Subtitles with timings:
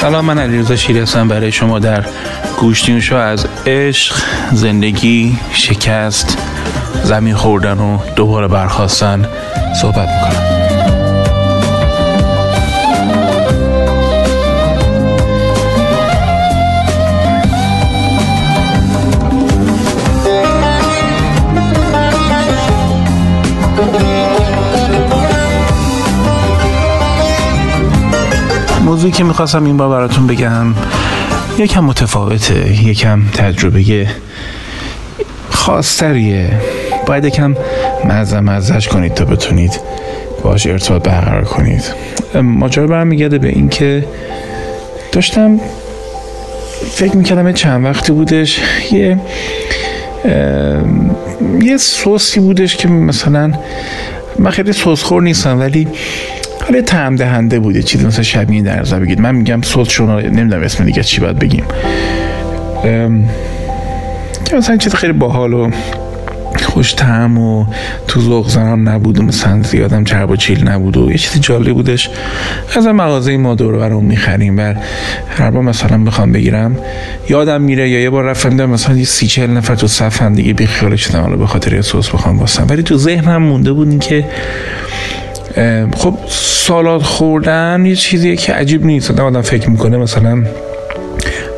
[0.00, 1.28] سلام من علیرضا شیری هستم.
[1.28, 2.04] برای شما در
[2.58, 4.14] گوشتین شو از عشق
[4.52, 6.38] زندگی شکست
[7.04, 9.28] زمین خوردن و دوباره برخواستن
[9.80, 10.59] صحبت می‌کنم.
[29.00, 30.74] موضوعی که می‌خواستم این بار براتون بگم
[31.58, 34.08] یکم متفاوته یکم تجربه
[35.50, 36.50] خاصتریه
[37.06, 37.54] باید یکم
[38.04, 39.80] مزه مزهش کنید تا بتونید
[40.42, 41.84] باش ارتباط برقرار کنید.
[42.34, 44.04] ماجرا برمیگرده به اینکه
[45.12, 45.60] داشتم
[46.90, 48.60] فکر می‌کردم چند وقتی بودش
[48.92, 49.20] یه
[51.62, 53.52] یه سوسی بودش که مثلا
[54.38, 55.88] من خیلی سوسخور نیستم ولی
[56.66, 60.62] حالا تعم دهنده بوده چیزی مثلا شبیه در نظر بگید من میگم صوت شما نمی‌دونم
[60.62, 61.64] اسم دیگه چی باید بگیم.
[64.44, 65.70] که مثلا چیز خیلی باحال و
[66.62, 67.66] خوش تعم و
[68.08, 71.74] تو ذوق زنان نبود و مثلا زیادم چرب و چیل نبود و یه چیزی جالب
[71.74, 72.10] بودش.
[72.76, 74.74] از مغازه ما دور برام می‌خریم و
[75.28, 76.76] هر بار مثلا بخوام بگیرم
[77.28, 80.52] یادم میره یا یه بار رفتم مثلا یه سی چهل نفر تو صف هم دیگه
[80.52, 83.98] بیخیال شدم حالا به خاطر یه سس بخوام باسم ولی تو ذهنم مونده بود این
[83.98, 84.24] که
[85.96, 89.10] خب سالاد خوردن یه چیزیه که عجیب نیست.
[89.10, 90.44] آدم آدم فکر می‌کنه مثلا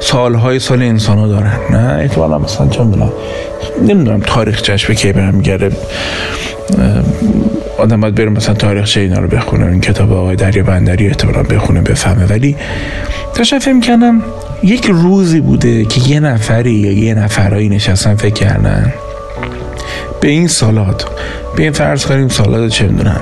[0.01, 3.13] سالهای سال انسان ها دارن نه؟ احتمالا مثلا چون بلا
[3.89, 5.71] نمی‌دونم تاریخ جشن به کی برمیگرده
[7.79, 11.81] آدم باید بره مثلا تاریخ اینا رو بخونه این کتاب آقای دریا بندری احتمالا بخونه
[11.81, 12.27] بفهمه.
[12.27, 12.57] ولی
[13.35, 14.13] داشتم فکر
[14.63, 18.93] یک روزی بوده که یه نفری یا یه نفرایی نشستن فکر کردن.
[20.21, 21.05] به این سالاد
[21.57, 23.21] به این فرض کنیم سالاد چه می‌دونم.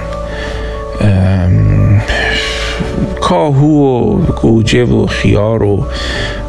[3.21, 5.87] کاهو و گوجه و خیار و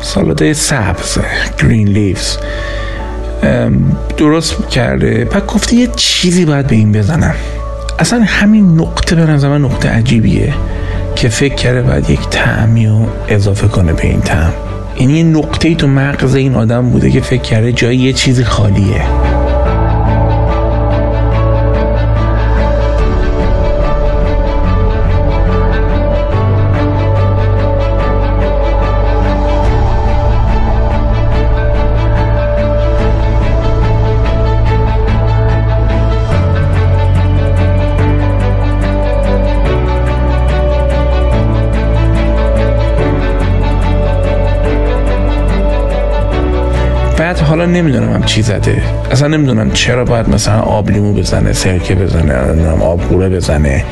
[0.01, 1.17] سالاد سبز
[1.59, 2.37] گرین لیفز.
[4.17, 5.25] درست کرده.
[5.25, 7.35] بعد گفته یه چیزی باید به این بزنم.
[7.99, 10.53] اصلا همین نقطه به نظر من نقطه عجیبیه
[11.15, 14.53] که فکر کرده باید یک تعمی رو اضافه کنه به این تعم
[14.99, 18.43] یعنی یه نقطه ای تو مغز این آدم بوده که فکر کرده جای یه چیزی
[18.43, 19.01] خالیه.
[47.31, 48.83] بعد حالا نمی‌دونم هم چی زده.
[49.11, 53.85] اصلا نمی‌دونم چرا باید مثلا آب لیمو بزنه سرکه بزنه نمی‌دونم آب غوره بزنه.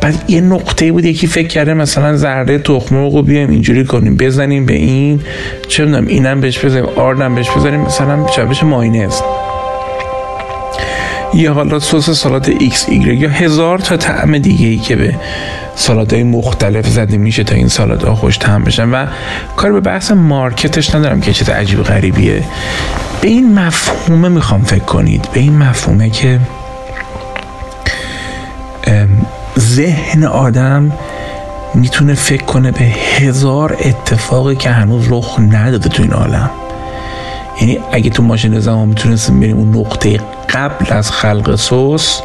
[0.00, 4.66] بعد یه نقطه بود یکی فکر کرده مثلا زرده تخم مرغ بیایم اینجوری کنیم بزنیم
[4.66, 5.20] به این.
[5.68, 9.20] چه می‌دونم اینم بهش بزنیم آردم بهش بزنیم مثلا شبش مایونز
[11.34, 15.14] یا حالا سس سالاد ایکس ایگرگ یا هزار تا طعم دیگه ای که به
[15.88, 17.68] های مختلف زده میشه تا این
[18.06, 18.90] ها خوش تهم بشن.
[18.90, 19.06] و
[19.56, 22.42] کار به بحث مارکتش ندارم که چیز عجیب غریبیه.
[23.20, 25.28] به این مفهومه می‌خوام فکر کنید.
[25.34, 26.40] به این مفهومه که
[29.58, 30.92] ذهن آدم
[31.74, 32.84] می‌تونه فکر کنه به
[33.18, 36.50] هزار اتفاقی که هنوز رخ نداده تو این عالم.
[37.60, 40.20] یعنی اگه تو ماشین زمان می‌تونستیم بریم اون نقطه
[40.52, 42.20] قبل از خلق سوس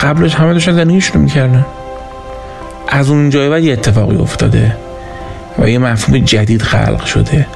[0.00, 1.66] قبلش همه داشتن زندگیشون می‌کردن.
[2.88, 4.76] از اون جای بعد یه اتفاقی افتاده
[5.58, 7.46] و یه مفهوم جدید خلق شده.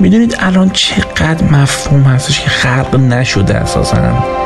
[0.00, 4.43] می‌دونید الان چقدر مفهوم هستش که خلق نشده اساسا.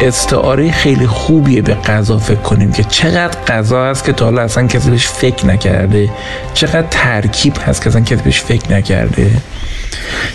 [0.00, 4.66] استعاره خیلی خوبیه به غذا فکر کنیم که چقدر غذا هست که تا حالا اصلا
[4.66, 6.10] کسی بهش فکر نکرده.
[6.54, 9.30] چقدر ترکیب هست که اصلا کسی بهش فکر نکرده.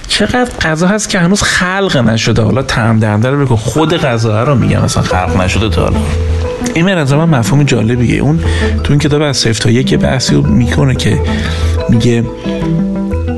[0.08, 2.42] چقدر غذا هست که هنوز خلق نشده.
[2.42, 3.56] حالا تعم دهنده رو بگو.
[3.56, 6.00] خود غذا رو میگم اصلا خلق نشده تا حالا.
[6.74, 8.22] این من من مفهوم جالبیه.
[8.22, 8.40] اون
[8.84, 11.20] تو این کتاب از صفر تا یک بحثی می‌کنه که
[11.90, 12.24] میگه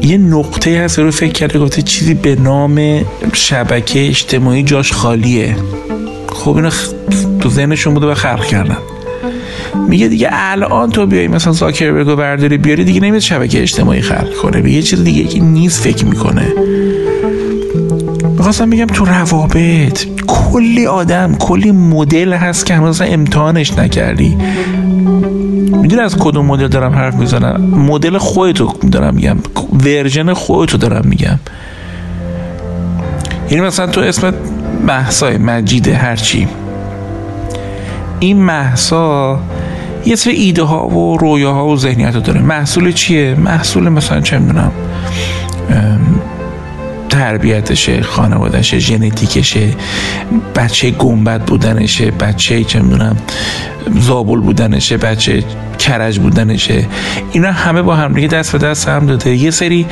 [0.01, 3.01] یه نقطه هست رو فکر کرده گفته چیزی به نام
[3.33, 5.55] شبکه اجتماعی جاش خالیه.
[6.35, 6.69] خب اینو
[7.39, 8.77] تو ذهنشون بوده و خلق کردن.
[9.87, 14.61] میگه دیگه الان تو بیای مثلا زاکربرگو برداری بیاری دیگه نمیاد شبکه اجتماعی خلق کنه.
[14.61, 16.53] به یه چیز دیگه که نیست فکر می‌کنه.
[18.37, 24.37] می‌خواستم بگم تو روابط کلی آدم کلی مدل هست که هنوز امتحانش نکردی.
[25.81, 29.37] می‌دونی از کدوم مدل دارم حرف می‌زنم؟ مدل خودتو دارم میگم.
[29.85, 31.39] ورژن خودتو دارم میگم.
[33.49, 34.33] یعنی مثلا تو اسمت
[34.85, 36.47] محسای مجیده هرچی.
[38.19, 39.39] این محسا
[40.05, 42.41] یه سری ایده ها و رویاها و ذهنیت داره.
[42.41, 44.71] محصول چیه؟ محصول مثلا چه می‌دونم
[47.09, 49.69] تربیتشه خانوادهشه ژنتیکشه
[50.55, 53.17] بچه گنبت بودنشه بچه چه می‌دونم
[53.99, 55.43] زابل بودنشه بچه
[55.79, 56.85] کرج بودنشه.
[57.31, 59.35] اینا همه با هم دیگه دست به دست هم داده.
[59.35, 59.85] یه سری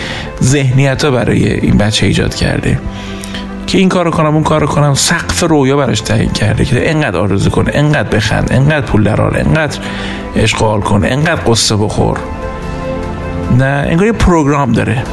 [0.43, 2.79] ذهنیت ها برای این بچه ایجاد کرده.
[3.67, 7.49] که این کارو کنم اون کارو کنم سقف رویا براش تعیین کرده که انقدر آرزو
[7.49, 9.79] کنه انقدر بخند انقدر پول درار انقدر
[10.35, 12.17] اشغال کنه انقدر قصه بخور.
[13.57, 15.03] نه انگار یه پروگرام داره.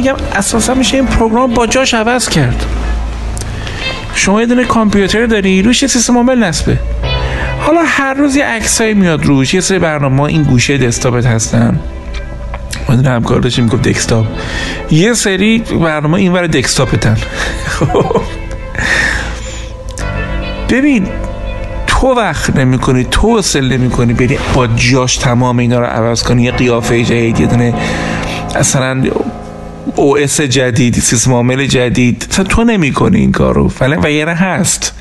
[0.00, 2.66] بگم اساسا میشه این پروگرام با جاش عوض کرد.
[4.14, 6.78] شما یه دونه کامپیوتر داری روش سیستم عامل نصبه.
[7.60, 11.80] حالا هر روز یه عکسایی میاد روش یه سری برنامه این گوشه دسکتاپت هستن.
[12.88, 14.26] ما همکار داشتیم می‌گفت دسکتاپ.
[14.90, 17.16] یه سری برنامه این ور دسکتاپتن.
[17.66, 18.20] خب
[20.70, 21.08] ببین
[21.86, 26.22] تو وقت نمی کنی تو وصل نمی کنی بری با جاش تمام اینا رو عوض
[26.22, 26.42] کنی.
[26.42, 27.74] یه قیافه جدید یه دونه
[28.56, 29.02] اصلا
[29.96, 32.26] او اس جدید سیستم عامل جدید.
[32.48, 33.68] تو نمی کنی این کارو.
[33.68, 34.94] فعلا و یه هست.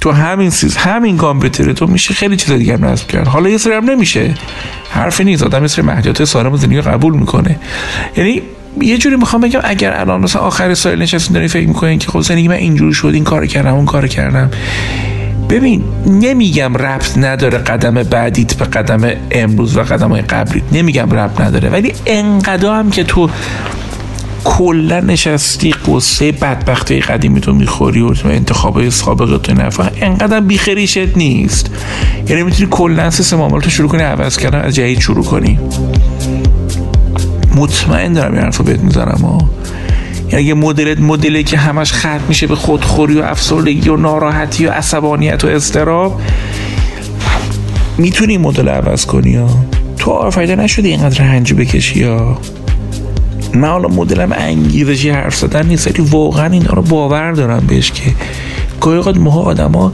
[0.00, 3.26] تو همین سیز همین کامپیوتر تو میشه خیلی چیز دیگه هم نصب کرد.
[3.26, 4.34] حالا یه سری هم نمیشه.
[4.90, 5.42] حرفی نیست.
[5.42, 7.58] آدم مثل محدودیت سالم زندگی قبول می‌کنه.
[8.16, 8.42] یعنی
[8.80, 12.20] یه جوری می‌خوام بگم اگر الان مثلا آخر سال نشستین دارین فکر می‌کنین که خب
[12.20, 14.50] زندگی من اینجوری شد این کار کردم اون کار کردم.
[15.50, 20.64] ببین نمیگم ربط نداره قدم بعدیت به قدم امروز و قدم های قبلیت.
[20.72, 21.68] نمیگم ربط نداره.
[21.68, 23.30] ولی انقدر هم که تو
[24.44, 31.70] کلا نشستی قصه بدبختی قدیمی تو می‌خوری و انتخاب سابق تو نفع انقدر بیخریشت نیست.
[32.28, 35.58] یعنی می‌تونی کلا سیستم عامل تو شروع کنی عوض کردن از جدید شروع کنی.
[37.54, 39.48] مطمئن دارم این حرفو بهت می‌زنم
[40.32, 44.70] یعنی یه مدلت مدلی که همش ختم میشه به خودخوری و افسردگی و ناراحتی و
[44.70, 46.20] عصبانیت و استراب
[47.98, 49.48] می‌تونی مدل عوض کنی ها.
[49.98, 52.38] تو آفایده نشدی اینقدر رنج بکشی ها.
[53.54, 55.86] من حالا مدلم انگیزشی حرف زدن نیست.
[55.86, 58.14] ولی واقعا اینا رو باور دارم بهش که
[58.80, 59.92] گاهی اوقات ماها آدما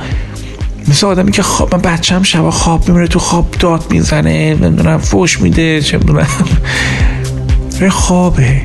[0.88, 5.40] مثل آدمی که خواب من بچم شبا خواب میمونه تو خواب داد می‌زنه نمی‌دونم فوش
[5.40, 6.26] میده چه می‌دونم.
[7.90, 8.62] خوابه.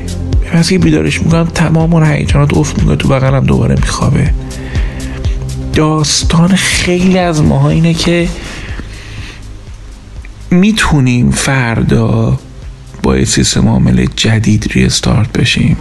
[0.54, 4.34] وقتی بیدارش می‌کنم تمام اون هیجانات افت می‌کنه تو بغلم دوباره میخوابه.
[5.74, 8.28] داستان خیلی از ماها اینه که
[10.50, 12.38] می‌تونیم فردا
[13.02, 15.76] با یه سیستم عامل جدید ریستارت بشیم.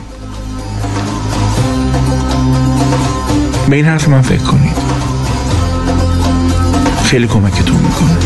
[3.70, 4.76] به این حرف من فکر کنید.
[7.04, 8.18] خیلی کمکتون می‌کنه.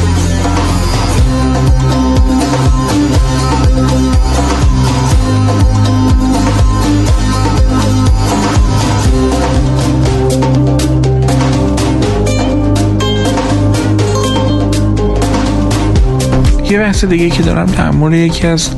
[16.76, 18.70] یه بحث دیگه که دارم در مورد یکی از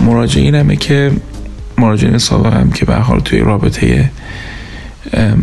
[0.00, 1.12] مراجعینمه که
[1.78, 4.10] مراجعین سابقم که به حال توی رابطه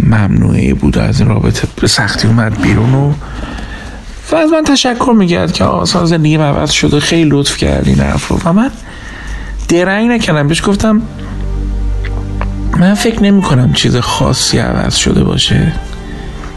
[0.03, 3.13] ممنوعه بود از این رابطه به سختی اومد بیرون و
[4.31, 8.27] و از من تشکر میگرد که آسان زندگی عوض شده خیلی لطف کرد این حرف
[8.27, 8.39] رو.
[8.45, 8.72] و من
[9.67, 10.48] درنگ نکردم.
[10.48, 11.01] بهش گفتم
[12.79, 15.74] من فکر نمی کنم چیز خاصی عوض شده باشه.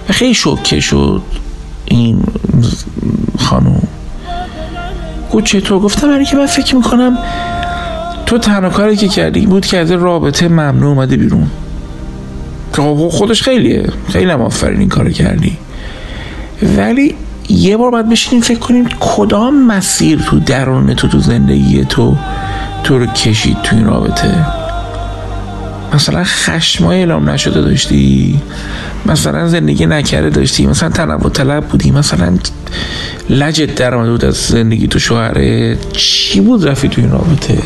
[0.08, 1.22] و خیلی شکه شد
[1.84, 2.24] این
[3.38, 3.88] خانوم.
[5.36, 7.18] گفت چطور گفتم؟ برای که من فکر می‌کنم
[8.26, 11.46] تو تنها کاری که کردی بود که از رابطه ممنوع اومده بیرون.
[12.76, 13.86] که خب خودش خیلیه.
[14.08, 15.56] خیلی هم آفرین این کار کردی.
[16.76, 17.14] ولی
[17.48, 22.16] یه بار باید بشینیم فکر کنیم کدام مسیر تو درون تو تو زندگی تو
[22.84, 24.46] تو رو کشید تو این رابطه.
[25.94, 28.40] مثلا خشمای اعلام نشده داشتی؟
[29.06, 32.38] مثلا زندگی نکرده داشتی؟ مثلا تنوع طلب بودی؟ مثلا
[33.30, 37.58] لجت در بود از زندگی تو شوهره؟ چی بود رفی تو این رابطه؟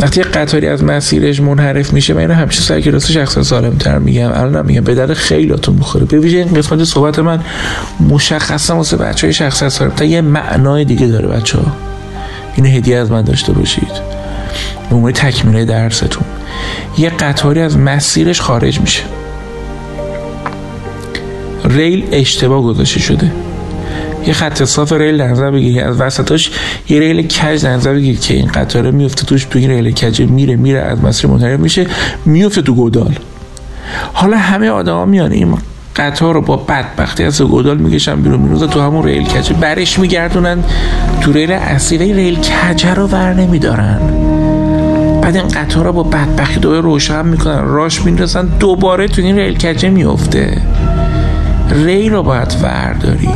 [0.00, 4.30] وقتی قطاری از مسیرش منحرف میشه من اینو همیشه سعی راست شخص سالم تر میگم.
[4.34, 6.04] الان میگم به در خیلیاتون بخوره.
[6.04, 7.40] به ویژه این قسمت صحبت من
[8.00, 11.72] مشخصا واسه بچه های شخص سالم تا یه معنای دیگه داره بچه ها
[12.54, 14.17] این هدیه از من داشته باشید.
[14.90, 16.24] به عنوان تکمیل درستون.
[16.98, 19.02] یه قطاری از مسیرش خارج میشه.
[21.64, 23.32] ریل اشتباه گذاشته شده.
[24.26, 26.50] یه خط صاف ریل در نظر بگیری از وسطاش
[26.88, 30.22] یه ریل کج در نظر بگیری که این قطاره میفته توش تو این ریل کج
[30.22, 31.86] میره میره از مسیر منحرف میشه
[32.24, 33.14] میفته تو گودال.
[34.12, 35.58] حالا همه آدما میان این
[35.96, 40.64] قطار رو با بدبختی از گودال می‌کشن بیرون می‌ذارن تو همون ریل کجه برش میگردونن
[41.20, 42.12] تو ریل اصلی.
[42.12, 44.27] ریل کجه رو ور نمیدارن.
[45.28, 47.64] بعد این قطار رو با بدبختی دوباره روشن می‌کنن.
[47.64, 50.62] راش می‌رسن دوباره تو این ریل کجه میفته
[51.70, 53.28] ریل رو باید ورداری.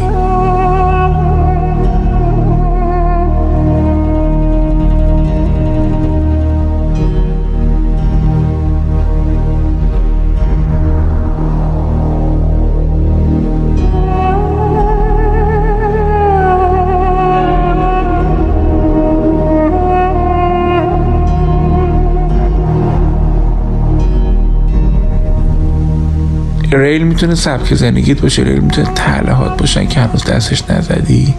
[26.72, 31.34] ریل می‌تونه سبک زندگیت باشه ریل می‌تونه تعلهات باشن که هنوز دستش نزدی.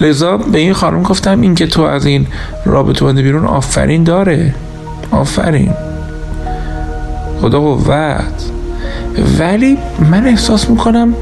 [0.00, 2.26] لذا به این خانم گفتم این که تو از این
[2.64, 4.54] رابطه بنده بیرون آفرین داره.
[5.10, 5.70] آفرین.
[7.40, 8.50] خدا قوت.
[9.38, 9.78] ولی
[10.10, 11.14] من احساس می‌کنم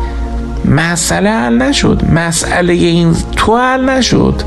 [0.64, 2.02] مسئله حل نشد.
[2.14, 4.42] مسئله این تو حل نشد.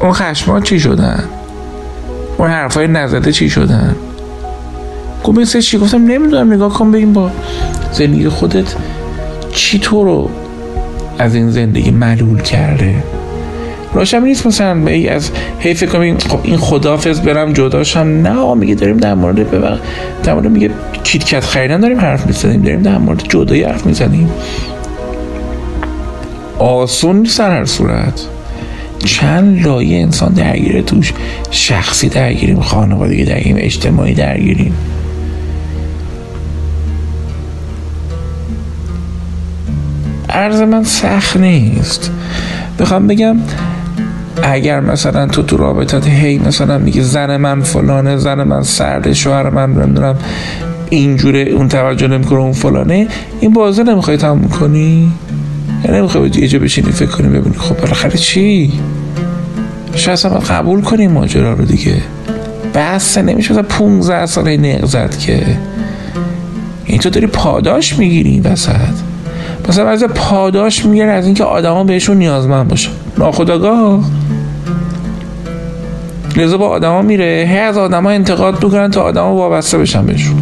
[0.00, 1.24] اون خشمان چی شدن؟
[2.38, 3.96] اون حرفای نزده چی شدن؟
[5.26, 7.30] گفت مثل چی گفتم؟ نمی‌دونم نگاه کن بگیم با
[7.92, 8.74] زندگی خودت
[9.52, 10.30] چی تو رو
[11.18, 12.94] از این زندگی معلول کرده.
[13.94, 18.74] راشم نیست مثلا ای از هی فکر کنم خب این خدافز برم جداشم نه میگه
[18.74, 19.78] داریم در مورد ببر
[20.24, 20.70] در مورد میگه
[21.04, 24.30] کیت کت خریدن داریم حرف می‌زنیم داریم در مورد جدایی حرف می‌زنیم.
[26.58, 28.26] آسون نیست هر صورت.
[29.04, 31.12] چند لایه انسان درگیره توش
[31.50, 34.74] شخصی درگیریم خانوادگی درگیریم اجتماعی درگیریم.
[40.36, 42.10] عرض من سخت نیست.
[42.78, 43.36] بخوام بگم
[44.42, 49.50] اگر مثلا تو تو رابطت هی مثلا میگه زن من فلانه زن من سرده شوهر
[49.50, 50.16] من نمی‌دونم
[50.90, 53.08] اینجوره اون توجه نمی‌کنه اون فلانه
[53.40, 55.12] این بازه نمی‌خوای تموم کنی؟
[55.84, 58.72] یعنی نمی‌خوای یه جا بشینی فکر کنی ببینی خب بالاخره چی؟
[59.94, 61.96] شاید اصلا قبول کنیم ماجرا رو دیگه.
[62.74, 65.46] بس نمیشه مثلا 15 ساله نقزت که.
[66.84, 69.15] این تو داری پاداش می‌گیری وسط.
[69.68, 72.90] مثلا از پاداش می‌گیره از اینکه آدما بهشون نیازمند باشن.
[73.18, 74.04] ناخداگاه
[76.36, 80.36] لذا با آدما میره هی از آدما انتقاد می‌کنن تا آدما وابسته بشن بهشون.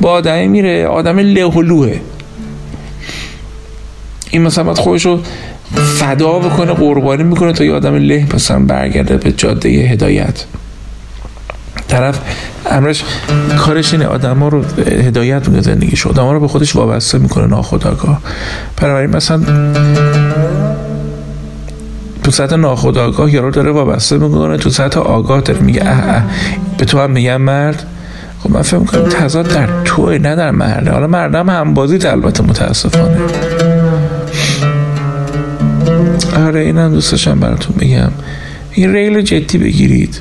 [0.00, 2.00] با آدمی میره آدم لهولوه
[4.30, 5.20] این مثلا باید خودش رو
[5.98, 10.44] فدا بکنه قربانی می‌کنه تا یه آدم له مثلا برگرده به جاده هدایت.
[11.90, 12.18] طرف
[12.70, 13.04] امرش
[13.58, 17.46] کارش اینه آدم ها رو هدایت می‌کنه زندگیش آدم ها رو به خودش وابسته می‌کنه
[17.46, 18.20] ناخداگاه
[18.76, 19.40] بنابراین مثلا
[22.22, 26.22] تو سطح ناخداگاه یارو داره وابسته می‌کنه تو سطح آگاه داره میگه اه اه
[26.78, 27.86] به تو هم میگم مرد.
[28.42, 30.90] خب من فکر می‌کنم تضاد در توی نه در مرده.
[30.90, 33.16] حالا مردم هم بازی البته متاسفانه.
[36.46, 38.10] آره اینم دوست داشتم براتون بگم
[38.72, 40.20] این ریل جدی بگیرید.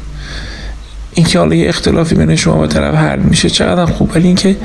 [1.20, 4.12] اینکه حالا یه اختلافی بین شما و طرف حل میشه چقدر خوب.
[4.16, 4.56] ولی اینکه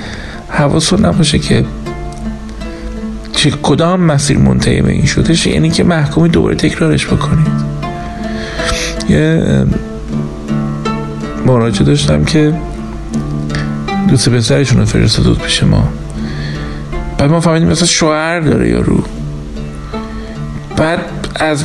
[0.48, 1.64] حواستون نباشه که
[3.32, 7.46] چه کدام مسیر منتهی به این شده یعنی که محکومی دوباره تکرارش بکنید.
[9.08, 9.42] یه
[11.46, 12.54] مراجعه داشتم که
[14.08, 15.88] دوست پسرشون رو فرستاد پیش ما.
[17.18, 19.04] بعد ما فهمیدیم مثلا شوهر داره یارو
[20.76, 20.98] بعد
[21.34, 21.64] از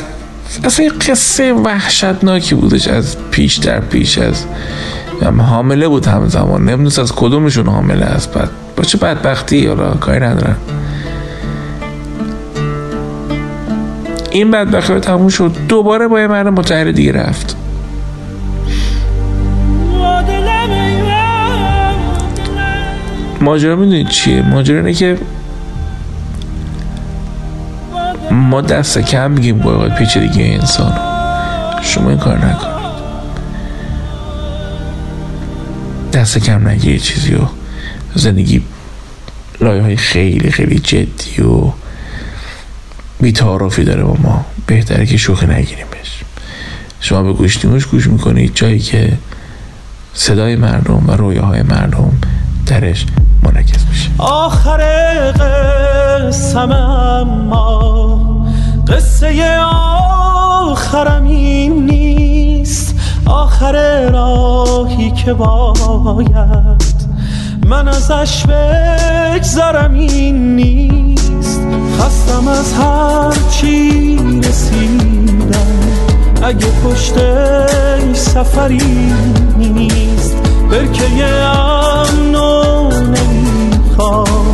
[0.64, 4.44] اصلا یه قصه وحشتناکی بودش از پیش در پیش از
[5.38, 6.64] حامله بود همزمان.
[6.64, 8.32] نمی‌دونست از کدومشون حامله است.
[8.32, 10.56] بعد با چه بدبختی؟ حالا کاری ندارن
[14.30, 15.56] این بدبختی تموم شد.
[15.68, 17.56] دوباره با یه مرد متحر دیگه رفت.
[23.40, 25.18] ماجرا می‌دونید چیه؟ ماجرا اینه که
[28.40, 30.92] ما دست کم میگیم با پیچیدگی انسان.
[31.82, 32.80] شما این کار نکنید.
[36.12, 37.40] دست کم نگیری چیزی و
[38.14, 38.62] زندگی
[39.60, 41.72] لایه های خیلی خیلی جدی و
[43.20, 44.44] بیتعارفی داره با ما.
[44.66, 46.24] بهتره که شوخی نگیریمش
[47.00, 48.54] شما به گوشتیموش گوش می‌کنید.
[48.54, 49.12] جایی که
[50.14, 52.12] صدای مردم و رویاهای مردم
[52.66, 53.06] درش
[53.42, 54.10] منعکس میشه.
[54.18, 54.80] آخر
[55.32, 58.19] قسم اما
[58.90, 59.58] قصه
[60.70, 62.94] آخرم این نیست.
[63.26, 67.10] آخر راهی که باید
[67.66, 71.60] من ازش بگذرم این نیست.
[71.98, 75.66] خستم از هر چی رسیدم.
[76.42, 79.12] اگه پشتش سفری
[79.56, 80.36] نیست.
[80.70, 84.46] برکه امنو نمی‌خوام.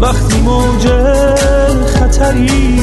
[0.00, 0.88] وقتی موج
[1.86, 2.80] خطری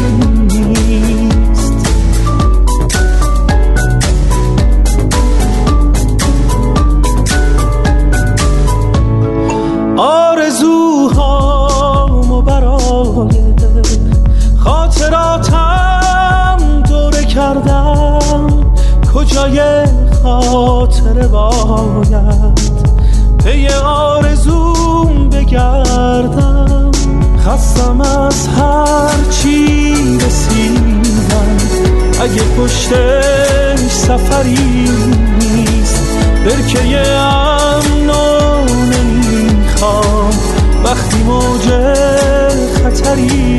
[19.44, 19.86] کجای
[20.24, 22.62] خاطر باید
[23.46, 26.92] پی آرزوم بگردم.
[27.46, 31.58] خستم از هر چی رسیدم.
[32.22, 34.90] اگه پشتش سفری
[35.40, 40.34] نیست برکه امنو نمی‌خوام
[40.84, 41.68] وقتی موج
[42.84, 43.58] خطری